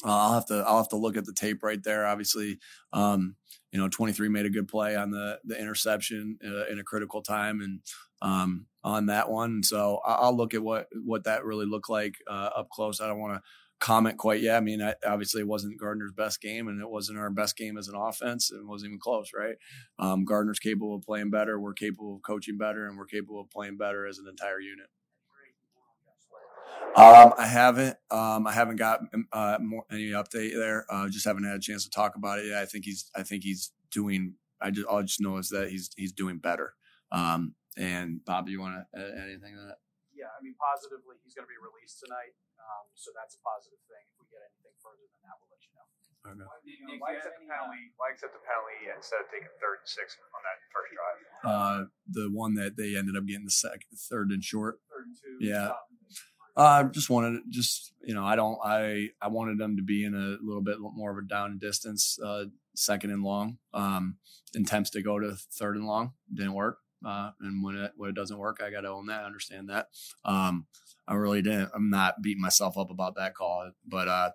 uh, 0.03 0.09
I'll 0.09 0.33
have 0.33 0.47
to 0.47 0.65
I'll 0.67 0.77
have 0.77 0.89
to 0.89 0.97
look 0.97 1.15
at 1.15 1.25
the 1.25 1.33
tape 1.33 1.61
right 1.61 1.81
there. 1.83 2.07
Obviously, 2.07 2.57
um, 2.91 3.35
you 3.71 3.79
know, 3.79 3.87
23 3.87 4.29
made 4.29 4.45
a 4.45 4.49
good 4.49 4.67
play 4.67 4.95
on 4.95 5.11
the 5.11 5.39
the 5.45 5.59
interception 5.59 6.37
uh, 6.43 6.65
in 6.71 6.79
a 6.79 6.83
critical 6.83 7.21
time, 7.21 7.61
and 7.61 7.81
um, 8.23 8.65
on 8.83 9.05
that 9.07 9.29
one. 9.29 9.61
So 9.61 9.99
I'll 10.03 10.35
look 10.35 10.55
at 10.55 10.63
what 10.63 10.87
what 11.05 11.25
that 11.25 11.45
really 11.45 11.67
looked 11.67 11.89
like 11.89 12.15
uh, 12.27 12.49
up 12.55 12.69
close. 12.69 12.99
I 12.99 13.07
don't 13.07 13.19
want 13.19 13.35
to 13.35 13.41
comment 13.79 14.17
quite 14.17 14.41
yet. 14.41 14.55
I 14.55 14.61
mean, 14.61 14.81
I, 14.81 14.95
obviously 15.05 15.41
it 15.41 15.47
wasn't 15.47 15.79
Gardner's 15.79 16.13
best 16.13 16.41
game, 16.41 16.69
and 16.69 16.81
it 16.81 16.89
wasn't 16.89 17.19
our 17.19 17.29
best 17.29 17.57
game 17.57 17.77
as 17.77 17.89
an 17.89 17.95
offense. 17.95 18.49
It 18.49 18.65
wasn't 18.65 18.91
even 18.91 18.99
close, 18.99 19.31
right? 19.37 19.55
Um, 19.99 20.25
Gardner's 20.25 20.59
capable 20.59 20.95
of 20.95 21.03
playing 21.03 21.29
better. 21.29 21.59
We're 21.59 21.73
capable 21.73 22.15
of 22.15 22.21
coaching 22.23 22.57
better, 22.57 22.87
and 22.87 22.97
we're 22.97 23.05
capable 23.05 23.41
of 23.41 23.49
playing 23.51 23.77
better 23.77 24.07
as 24.07 24.17
an 24.17 24.25
entire 24.27 24.59
unit. 24.59 24.87
Um, 26.95 27.33
I 27.37 27.47
haven't. 27.47 27.97
Um, 28.11 28.45
I 28.45 28.51
haven't 28.51 28.75
got 28.75 28.99
uh, 29.31 29.57
more, 29.59 29.83
any 29.91 30.11
update 30.11 30.53
there. 30.53 30.85
Uh, 30.89 31.09
just 31.09 31.25
haven't 31.25 31.43
had 31.43 31.55
a 31.55 31.59
chance 31.59 31.83
to 31.85 31.89
talk 31.89 32.15
about 32.15 32.39
it 32.39 32.45
yet. 32.45 32.61
I 32.61 32.65
think 32.65 32.85
he's. 32.85 33.09
I 33.15 33.23
think 33.23 33.43
he's 33.43 33.71
doing. 33.91 34.35
I 34.61 34.69
just. 34.69 34.87
All 34.87 34.99
I 34.99 35.01
just 35.01 35.19
know 35.19 35.37
is 35.37 35.49
that 35.49 35.69
he's. 35.69 35.89
He's 35.97 36.11
doing 36.11 36.37
better. 36.37 36.73
Um, 37.11 37.55
and 37.77 38.23
Bob, 38.25 38.45
do 38.45 38.51
you 38.51 38.61
want 38.61 38.77
to 38.77 38.83
add 38.93 39.17
anything 39.17 39.57
to 39.57 39.63
that? 39.69 39.79
Yeah, 40.13 40.29
I 40.29 40.39
mean, 40.45 40.53
positively, 40.61 41.17
he's 41.25 41.33
going 41.33 41.49
to 41.49 41.53
be 41.53 41.57
released 41.57 41.99
tonight. 41.99 42.37
Um, 42.61 42.85
so 42.95 43.11
that's 43.11 43.35
a 43.35 43.41
positive 43.41 43.81
thing. 43.89 44.03
If 44.13 44.23
we 44.23 44.29
get 44.29 44.39
anything 44.45 44.77
further 44.79 45.03
than 45.03 45.19
that, 45.25 45.35
we'll 45.41 45.51
let 45.51 45.63
you 45.65 45.73
know. 45.75 45.87
Okay. 46.23 46.99
why 46.99 47.19
accept 47.19 47.35
the 47.35 47.49
penalty? 47.49 47.91
Why 47.99 48.15
accept 48.15 48.31
the 48.31 48.39
penalty 48.47 48.87
instead 48.95 49.19
of 49.19 49.27
taking 49.27 49.51
third 49.59 49.83
and 49.83 49.89
six 49.89 50.15
on 50.31 50.41
that 50.47 50.57
first 50.71 50.91
drive? 50.95 51.19
Uh, 51.43 51.79
the 52.07 52.31
one 52.31 52.55
that 52.55 52.77
they 52.77 52.95
ended 52.95 53.17
up 53.17 53.27
getting 53.27 53.43
the 53.43 53.51
second, 53.51 53.91
third 54.07 54.31
and 54.31 54.43
short. 54.43 54.79
Third 54.87 55.11
and 55.11 55.17
two. 55.19 55.43
Yeah. 55.43 55.75
I 56.55 56.81
uh, 56.81 56.83
just 56.83 57.09
wanted, 57.09 57.41
just 57.49 57.93
you 58.05 58.13
know, 58.13 58.23
I 58.23 58.35
don't, 58.35 58.59
I, 58.63 59.09
I 59.21 59.27
wanted 59.27 59.57
them 59.57 59.75
to 59.75 59.83
be 59.83 60.05
in 60.05 60.13
a 60.13 60.37
little 60.45 60.61
bit 60.61 60.77
more 60.79 61.11
of 61.11 61.17
a 61.17 61.27
down 61.27 61.57
distance, 61.57 62.19
uh, 62.23 62.45
second 62.75 63.11
and 63.11 63.23
long. 63.23 63.57
Um, 63.73 64.17
attempts 64.55 64.91
to 64.91 65.01
go 65.01 65.19
to 65.19 65.35
third 65.57 65.75
and 65.75 65.87
long 65.87 66.13
didn't 66.31 66.53
work. 66.53 66.77
Uh, 67.05 67.31
and 67.41 67.63
when 67.63 67.75
it 67.75 67.91
when 67.95 68.09
it 68.09 68.15
doesn't 68.15 68.37
work, 68.37 68.61
I 68.63 68.69
got 68.69 68.81
to 68.81 68.89
own 68.89 69.07
that, 69.07 69.25
understand 69.25 69.69
that. 69.69 69.87
Um, 70.23 70.67
I 71.07 71.15
really 71.15 71.41
didn't. 71.41 71.69
I'm 71.75 71.89
not 71.89 72.21
beating 72.21 72.41
myself 72.41 72.77
up 72.77 72.89
about 72.89 73.15
that 73.15 73.35
call, 73.35 73.71
but 73.85 74.07
uh, 74.07 74.31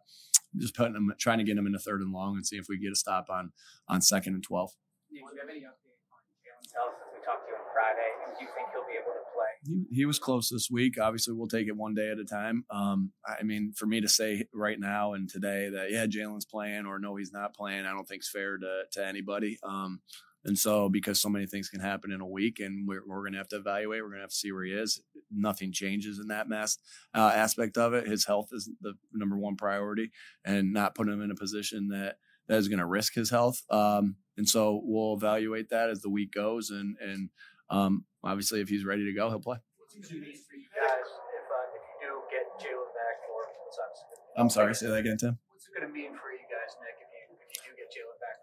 just 0.56 0.74
putting 0.74 0.94
them, 0.94 1.12
trying 1.18 1.38
to 1.38 1.44
get 1.44 1.56
them 1.56 1.66
in 1.66 1.74
a 1.74 1.78
third 1.78 2.00
and 2.00 2.12
long, 2.12 2.36
and 2.36 2.46
see 2.46 2.56
if 2.56 2.66
we 2.68 2.78
get 2.78 2.92
a 2.92 2.96
stop 2.96 3.28
on 3.30 3.52
on 3.88 4.00
second 4.02 4.34
and 4.34 4.42
twelve. 4.42 4.72
do 5.10 5.16
you 5.16 5.24
have 5.26 5.48
any 5.48 5.60
update 5.60 5.96
on 6.12 6.20
Jalen 6.44 6.92
since 6.98 7.10
we 7.12 7.24
talked 7.24 7.46
to 7.46 7.54
him 7.54 7.60
Friday? 7.72 8.38
Do 8.38 8.44
you 8.44 8.50
think 8.54 8.68
he'll 8.72 8.86
be 8.86 8.94
able 8.94 9.12
to 9.12 9.24
play? 9.34 9.86
He, 9.90 9.96
he 10.00 10.06
was 10.06 10.18
close 10.18 10.48
this 10.48 10.70
week. 10.70 11.00
Obviously, 11.00 11.34
we'll 11.34 11.48
take 11.48 11.68
it 11.68 11.76
one 11.76 11.94
day 11.94 12.10
at 12.10 12.18
a 12.18 12.24
time. 12.24 12.64
Um, 12.70 13.12
I 13.26 13.42
mean, 13.42 13.72
for 13.74 13.86
me 13.86 14.00
to 14.00 14.08
say 14.08 14.44
right 14.52 14.78
now 14.78 15.14
and 15.14 15.28
today 15.28 15.70
that 15.70 15.90
yeah, 15.90 16.06
Jalen's 16.06 16.44
playing 16.44 16.86
or 16.86 16.98
no, 16.98 17.16
he's 17.16 17.32
not 17.32 17.54
playing, 17.54 17.86
I 17.86 17.92
don't 17.92 18.06
think 18.06 18.22
is 18.22 18.30
fair 18.30 18.58
to 18.58 18.82
to 18.92 19.06
anybody. 19.06 19.58
Um, 19.62 20.00
and 20.44 20.58
so, 20.58 20.88
because 20.88 21.20
so 21.20 21.28
many 21.28 21.46
things 21.46 21.68
can 21.68 21.80
happen 21.80 22.12
in 22.12 22.20
a 22.20 22.26
week, 22.26 22.60
and 22.60 22.86
we're, 22.86 23.02
we're 23.06 23.22
going 23.22 23.32
to 23.32 23.38
have 23.38 23.48
to 23.48 23.56
evaluate, 23.56 24.02
we're 24.02 24.08
going 24.08 24.18
to 24.18 24.22
have 24.22 24.30
to 24.30 24.36
see 24.36 24.52
where 24.52 24.64
he 24.64 24.72
is. 24.72 25.00
Nothing 25.30 25.72
changes 25.72 26.18
in 26.18 26.28
that 26.28 26.48
mass 26.48 26.78
uh, 27.14 27.32
aspect 27.34 27.76
of 27.76 27.92
it. 27.92 28.06
His 28.06 28.24
health 28.24 28.48
is 28.52 28.70
the 28.80 28.94
number 29.12 29.36
one 29.36 29.56
priority, 29.56 30.10
and 30.44 30.72
not 30.72 30.94
putting 30.94 31.12
him 31.12 31.22
in 31.22 31.30
a 31.30 31.34
position 31.34 31.88
that 31.88 32.16
that 32.46 32.56
is 32.56 32.68
going 32.68 32.78
to 32.78 32.86
risk 32.86 33.14
his 33.14 33.30
health. 33.30 33.62
Um, 33.68 34.16
and 34.36 34.48
so, 34.48 34.80
we'll 34.84 35.14
evaluate 35.14 35.70
that 35.70 35.90
as 35.90 36.00
the 36.02 36.10
week 36.10 36.32
goes, 36.32 36.70
and 36.70 36.96
and 37.00 37.30
um, 37.68 38.04
obviously, 38.22 38.60
if 38.60 38.68
he's 38.68 38.84
ready 38.84 39.04
to 39.04 39.12
go, 39.12 39.28
he'll 39.28 39.40
play. 39.40 39.58
What's 39.76 39.94
it 39.94 40.12
mean 40.12 40.22
for 40.22 40.56
you 40.56 40.70
guys 40.70 41.04
if, 41.04 41.44
uh, 41.50 41.76
if 41.76 41.82
you 41.82 42.08
do 42.08 42.22
get 42.30 42.46
Jalen 42.62 42.90
back, 42.94 43.18
or 43.28 43.42
sucks? 43.74 44.00
I'm 44.36 44.48
sorry, 44.48 44.74
say 44.74 44.86
that 44.86 45.02
again, 45.02 45.18
Tim. 45.18 45.36
What's 45.50 45.66
it 45.66 45.74
going 45.74 45.90
to 45.90 45.92
mean 45.92 46.14
for 46.14 46.30
you 46.30 46.46
guys, 46.46 46.72
Nick, 46.78 47.02
if 47.02 47.10
you 47.10 47.36
if 47.36 47.50
you 47.52 47.60
do 47.66 47.76
get 47.76 47.90
Jalen 47.90 48.16
back? 48.22 48.38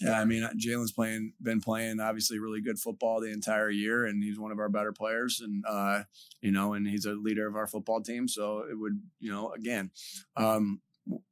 Yeah, 0.00 0.20
I 0.20 0.24
mean 0.24 0.48
Jalen's 0.56 0.92
playing, 0.92 1.32
been 1.42 1.60
playing 1.60 1.98
obviously 1.98 2.38
really 2.38 2.60
good 2.60 2.78
football 2.78 3.20
the 3.20 3.32
entire 3.32 3.70
year, 3.70 4.04
and 4.04 4.22
he's 4.22 4.38
one 4.38 4.52
of 4.52 4.58
our 4.58 4.68
better 4.68 4.92
players, 4.92 5.40
and 5.40 5.64
uh, 5.66 6.04
you 6.40 6.52
know, 6.52 6.74
and 6.74 6.86
he's 6.86 7.04
a 7.04 7.12
leader 7.12 7.48
of 7.48 7.56
our 7.56 7.66
football 7.66 8.00
team. 8.00 8.28
So 8.28 8.64
it 8.70 8.78
would, 8.78 9.00
you 9.18 9.32
know, 9.32 9.52
again, 9.52 9.90
um, 10.36 10.80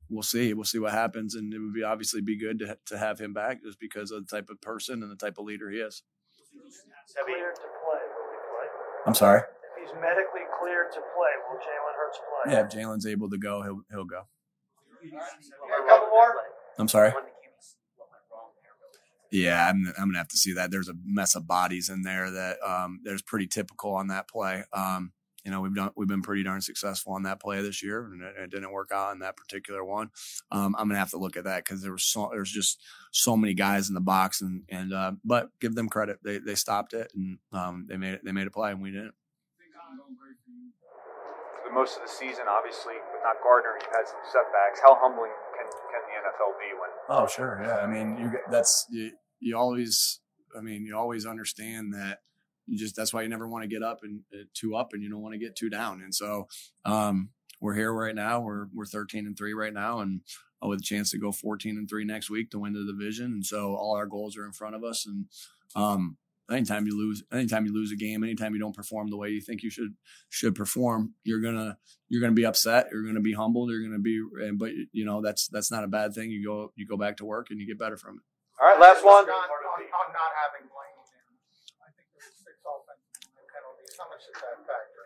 we'll 0.08 0.22
see, 0.22 0.52
we'll 0.52 0.64
see 0.64 0.80
what 0.80 0.92
happens, 0.92 1.34
and 1.34 1.52
it 1.54 1.58
would 1.60 1.74
be 1.74 1.84
obviously 1.84 2.20
be 2.20 2.36
good 2.36 2.58
to 2.58 2.78
to 2.86 2.98
have 2.98 3.20
him 3.20 3.32
back 3.32 3.62
just 3.62 3.78
because 3.78 4.10
of 4.10 4.26
the 4.26 4.36
type 4.36 4.50
of 4.50 4.60
person 4.60 5.02
and 5.02 5.12
the 5.12 5.16
type 5.16 5.38
of 5.38 5.44
leader 5.44 5.70
he 5.70 5.78
is. 5.78 6.02
Cleared 7.24 7.54
to 7.54 7.60
play, 7.60 8.02
will 8.12 8.30
he 8.30 8.38
play? 8.50 8.66
I'm 9.06 9.14
sorry. 9.14 9.40
If 9.40 9.88
he's 9.88 9.94
medically 10.00 10.42
cleared 10.60 10.90
to 10.92 10.98
play, 10.98 11.32
will 11.48 11.58
Jalen 11.58 11.94
Hurts 11.96 12.18
play? 12.18 12.52
Yeah, 12.52 12.60
if 12.64 12.68
Jalen's 12.68 13.06
able 13.06 13.30
to 13.30 13.38
go, 13.38 13.62
he'll 13.62 13.80
he'll 13.90 14.04
go. 14.04 14.22
a 15.04 15.88
couple 15.88 16.08
more. 16.08 16.34
I'm 16.78 16.88
sorry. 16.88 17.12
Yeah, 19.30 19.68
I'm, 19.68 19.92
I'm 19.98 20.08
gonna 20.08 20.18
have 20.18 20.28
to 20.28 20.36
see 20.36 20.54
that. 20.54 20.70
There's 20.70 20.88
a 20.88 20.94
mess 21.04 21.34
of 21.34 21.46
bodies 21.46 21.88
in 21.88 22.02
there 22.02 22.30
that 22.30 22.58
um, 22.62 23.00
there's 23.02 23.22
pretty 23.22 23.46
typical 23.46 23.94
on 23.94 24.08
that 24.08 24.28
play. 24.28 24.64
Um, 24.72 25.12
you 25.46 25.52
know, 25.52 25.60
we've 25.60 25.74
done 25.74 25.90
we've 25.96 26.08
been 26.08 26.22
pretty 26.22 26.42
darn 26.42 26.60
successful 26.60 27.12
on 27.12 27.22
that 27.22 27.40
play 27.40 27.62
this 27.62 27.80
year, 27.80 28.04
and 28.04 28.20
it, 28.20 28.34
it 28.36 28.50
didn't 28.50 28.72
work 28.72 28.90
out 28.92 29.10
on 29.10 29.20
that 29.20 29.36
particular 29.36 29.84
one. 29.84 30.10
Um, 30.50 30.74
I'm 30.76 30.88
gonna 30.88 30.98
have 30.98 31.10
to 31.10 31.18
look 31.18 31.36
at 31.36 31.44
that 31.44 31.64
because 31.64 31.82
there 31.82 31.92
was 31.92 32.02
so 32.02 32.30
there's 32.32 32.50
just 32.50 32.82
so 33.12 33.36
many 33.36 33.54
guys 33.54 33.88
in 33.88 33.94
the 33.94 34.00
box, 34.00 34.42
and 34.42 34.64
and 34.68 34.92
uh, 34.92 35.12
but 35.24 35.50
give 35.60 35.76
them 35.76 35.88
credit, 35.88 36.18
they 36.24 36.38
they 36.38 36.56
stopped 36.56 36.94
it 36.94 37.12
and 37.14 37.38
um, 37.52 37.86
they 37.88 37.96
made 37.96 38.14
it 38.14 38.24
they 38.24 38.32
made 38.32 38.48
a 38.48 38.50
play, 38.50 38.72
and 38.72 38.82
we 38.82 38.90
didn't. 38.90 39.14
For 41.62 41.70
most 41.72 41.94
of 41.94 42.02
the 42.02 42.10
season, 42.10 42.46
obviously, 42.50 42.94
with 43.14 43.22
not 43.22 43.38
Gardner, 43.38 43.78
you've 43.78 43.94
had 43.94 44.06
some 44.06 44.22
setbacks. 44.26 44.82
How 44.82 44.98
humbling 44.98 45.30
can 45.54 45.70
can 45.70 46.02
when? 46.78 47.18
Oh, 47.18 47.26
sure, 47.26 47.60
yeah. 47.62 47.76
I 47.78 47.86
mean, 47.86 48.18
you 48.18 48.32
that's 48.50 48.86
you, 48.90 49.12
you 49.40 49.56
always. 49.56 50.20
I 50.56 50.60
mean, 50.62 50.86
you 50.86 50.96
always 50.96 51.26
understand 51.26 51.92
that 51.92 52.20
you 52.66 52.76
just 52.76 52.96
that's 52.96 53.14
why 53.14 53.22
you 53.22 53.28
never 53.28 53.48
want 53.48 53.62
to 53.62 53.68
get 53.68 53.82
up 53.82 54.00
and 54.02 54.20
uh, 54.34 54.44
two 54.54 54.76
up 54.76 54.92
and 54.92 55.02
you 55.02 55.08
don't 55.08 55.22
want 55.22 55.32
to 55.32 55.38
get 55.38 55.56
two 55.56 55.70
down 55.70 56.02
and 56.02 56.14
so 56.14 56.46
um, 56.84 57.30
we're 57.60 57.74
here 57.74 57.92
right 57.92 58.14
now 58.14 58.40
we're 58.40 58.66
we're 58.74 58.84
13 58.84 59.26
and 59.26 59.36
3 59.36 59.54
right 59.54 59.72
now 59.72 60.00
and 60.00 60.20
uh, 60.62 60.68
with 60.68 60.80
a 60.80 60.82
chance 60.82 61.10
to 61.10 61.18
go 61.18 61.32
14 61.32 61.76
and 61.76 61.88
3 61.88 62.04
next 62.04 62.28
week 62.30 62.50
to 62.50 62.58
win 62.58 62.72
the 62.72 62.84
division 62.84 63.26
and 63.26 63.46
so 63.46 63.74
all 63.74 63.96
our 63.96 64.06
goals 64.06 64.36
are 64.36 64.44
in 64.44 64.52
front 64.52 64.74
of 64.74 64.84
us 64.84 65.06
and 65.06 65.26
um, 65.74 66.16
anytime 66.50 66.86
you 66.86 66.96
lose 66.96 67.22
anytime 67.32 67.66
you 67.66 67.72
lose 67.72 67.90
a 67.92 67.96
game 67.96 68.22
anytime 68.22 68.54
you 68.54 68.60
don't 68.60 68.74
perform 68.74 69.08
the 69.08 69.16
way 69.16 69.30
you 69.30 69.40
think 69.40 69.62
you 69.62 69.70
should 69.70 69.94
should 70.28 70.54
perform 70.54 71.12
you're 71.24 71.40
gonna 71.40 71.76
you're 72.08 72.20
gonna 72.20 72.32
be 72.32 72.46
upset 72.46 72.86
you're 72.92 73.04
gonna 73.04 73.20
be 73.20 73.32
humbled 73.32 73.70
you're 73.70 73.82
gonna 73.82 73.98
be 73.98 74.22
but 74.54 74.70
you 74.92 75.04
know 75.04 75.20
that's 75.20 75.48
that's 75.48 75.70
not 75.70 75.84
a 75.84 75.88
bad 75.88 76.14
thing. 76.14 76.30
You 76.30 76.44
go 76.44 76.72
you 76.76 76.86
go 76.86 76.96
back 76.96 77.16
to 77.18 77.24
work 77.24 77.48
and 77.50 77.60
you 77.60 77.66
get 77.66 77.78
better 77.78 77.96
from 77.96 78.16
it. 78.16 78.22
All 78.62 78.68
right 78.68 78.80
last 78.80 79.04
one. 79.04 79.24
On, 79.24 79.28
on, 79.28 79.30
on 79.30 80.12
not 80.12 80.32
having 80.42 80.66
Lane 80.70 80.96
i 81.82 81.90
think 81.96 82.08
there's 82.14 82.32
six 82.40 82.56
offensive 82.62 83.30
penalties 83.52 83.94
how 83.98 84.08
much 84.08 84.24
does 84.26 84.40
that 84.40 84.58
factor 84.66 84.96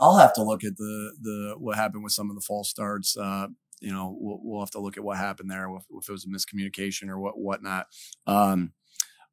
I'll 0.00 0.16
have 0.18 0.34
to 0.34 0.42
look 0.42 0.64
at 0.64 0.76
the 0.76 1.12
the 1.20 1.54
what 1.58 1.76
happened 1.76 2.04
with 2.04 2.12
some 2.12 2.30
of 2.30 2.36
the 2.36 2.42
false 2.42 2.68
starts 2.68 3.16
uh 3.16 3.48
you 3.80 3.92
know 3.92 4.16
we'll, 4.18 4.40
we'll 4.42 4.60
have 4.60 4.70
to 4.72 4.80
look 4.80 4.96
at 4.96 5.04
what 5.04 5.16
happened 5.16 5.50
there 5.50 5.68
if, 5.74 5.84
if 5.90 6.08
it 6.08 6.12
was 6.12 6.26
a 6.26 6.28
miscommunication 6.28 7.08
or 7.08 7.18
what 7.18 7.38
whatnot. 7.38 7.86
Um 8.26 8.72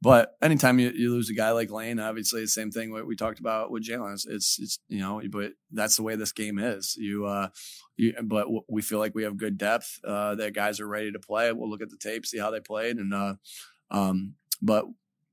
but 0.05 0.35
anytime 0.39 0.77
you, 0.77 0.91
you 0.91 1.09
lose 1.09 1.31
a 1.31 1.33
guy 1.33 1.49
like 1.49 1.71
Lane, 1.71 1.99
obviously 1.99 2.41
the 2.41 2.47
same 2.47 2.69
thing 2.69 2.91
what 2.91 3.07
we 3.07 3.15
talked 3.15 3.39
about 3.39 3.71
with 3.71 3.83
Jalen. 3.83 4.13
It's, 4.13 4.27
it's, 4.27 4.59
it's 4.59 4.79
you 4.87 4.99
know, 4.99 5.19
but 5.31 5.53
that's 5.71 5.95
the 5.95 6.03
way 6.03 6.15
this 6.15 6.31
game 6.31 6.59
is. 6.59 6.95
You 6.95 7.25
uh, 7.25 7.47
you, 7.97 8.13
but 8.21 8.45
we 8.69 8.83
feel 8.83 8.99
like 8.99 9.15
we 9.15 9.23
have 9.23 9.35
good 9.35 9.57
depth. 9.57 9.99
Uh, 10.05 10.35
that 10.35 10.53
guys 10.53 10.79
are 10.79 10.87
ready 10.87 11.11
to 11.11 11.17
play. 11.17 11.51
We'll 11.51 11.71
look 11.71 11.81
at 11.81 11.89
the 11.89 11.97
tape, 11.97 12.27
see 12.27 12.37
how 12.37 12.51
they 12.51 12.59
played, 12.59 12.97
and 12.97 13.15
uh, 13.15 13.33
um, 13.89 14.35
but 14.61 14.85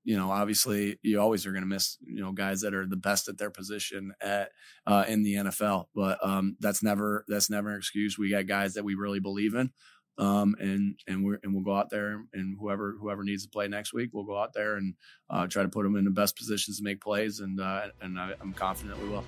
you 0.05 0.17
know, 0.17 0.31
obviously, 0.31 0.99
you 1.03 1.21
always 1.21 1.45
are 1.45 1.53
going 1.53 1.65
to 1.65 1.69
miss 1.69 1.99
you 2.07 2.23
know 2.23 2.33
guys 2.33 2.63
that 2.63 2.73
are 2.73 2.87
the 2.87 2.97
best 2.97 3.29
at 3.29 3.37
their 3.37 3.51
position 3.51 4.15
at 4.23 4.53
uh, 4.87 5.05
in 5.07 5.23
the 5.23 5.35
NFL. 5.35 5.89
But 5.95 6.19
um, 6.27 6.57
that's 6.61 6.83
never 6.83 7.27
that's 7.29 7.51
never 7.51 7.73
an 7.73 7.77
excuse. 7.77 8.19
We 8.19 8.31
got 8.31 8.47
guys 8.47 8.73
that 8.73 8.85
we 8.85 8.95
really 8.95 9.21
believe 9.21 9.55
in. 9.55 9.71
Um, 10.19 10.55
and 10.61 10.99
and 11.09 11.25
we're 11.25 11.39
and 11.43 11.55
we'll 11.55 11.65
go 11.65 11.75
out 11.75 11.89
there 11.91 12.25
and 12.35 12.57
whoever 12.59 12.97
whoever 13.01 13.25
needs 13.25 13.45
to 13.45 13.49
play 13.49 13.67
next 13.67 13.95
week, 13.95 14.11
we'll 14.13 14.25
go 14.25 14.37
out 14.37 14.53
there 14.53 14.77
and 14.77 14.95
uh, 15.31 15.47
try 15.47 15.63
to 15.63 15.69
put 15.69 15.85
them 15.85 15.97
in 15.97 16.05
the 16.05 16.11
best 16.11 16.37
positions 16.37 16.79
to 16.79 16.85
make 16.85 17.01
plays, 17.01 17.41
and 17.41 17.61
uh, 17.61 17.89
and 18.03 18.19
I, 18.19 18.35
I'm 18.41 18.53
confident 18.53 19.03
we 19.03 19.09
will. 19.09 19.25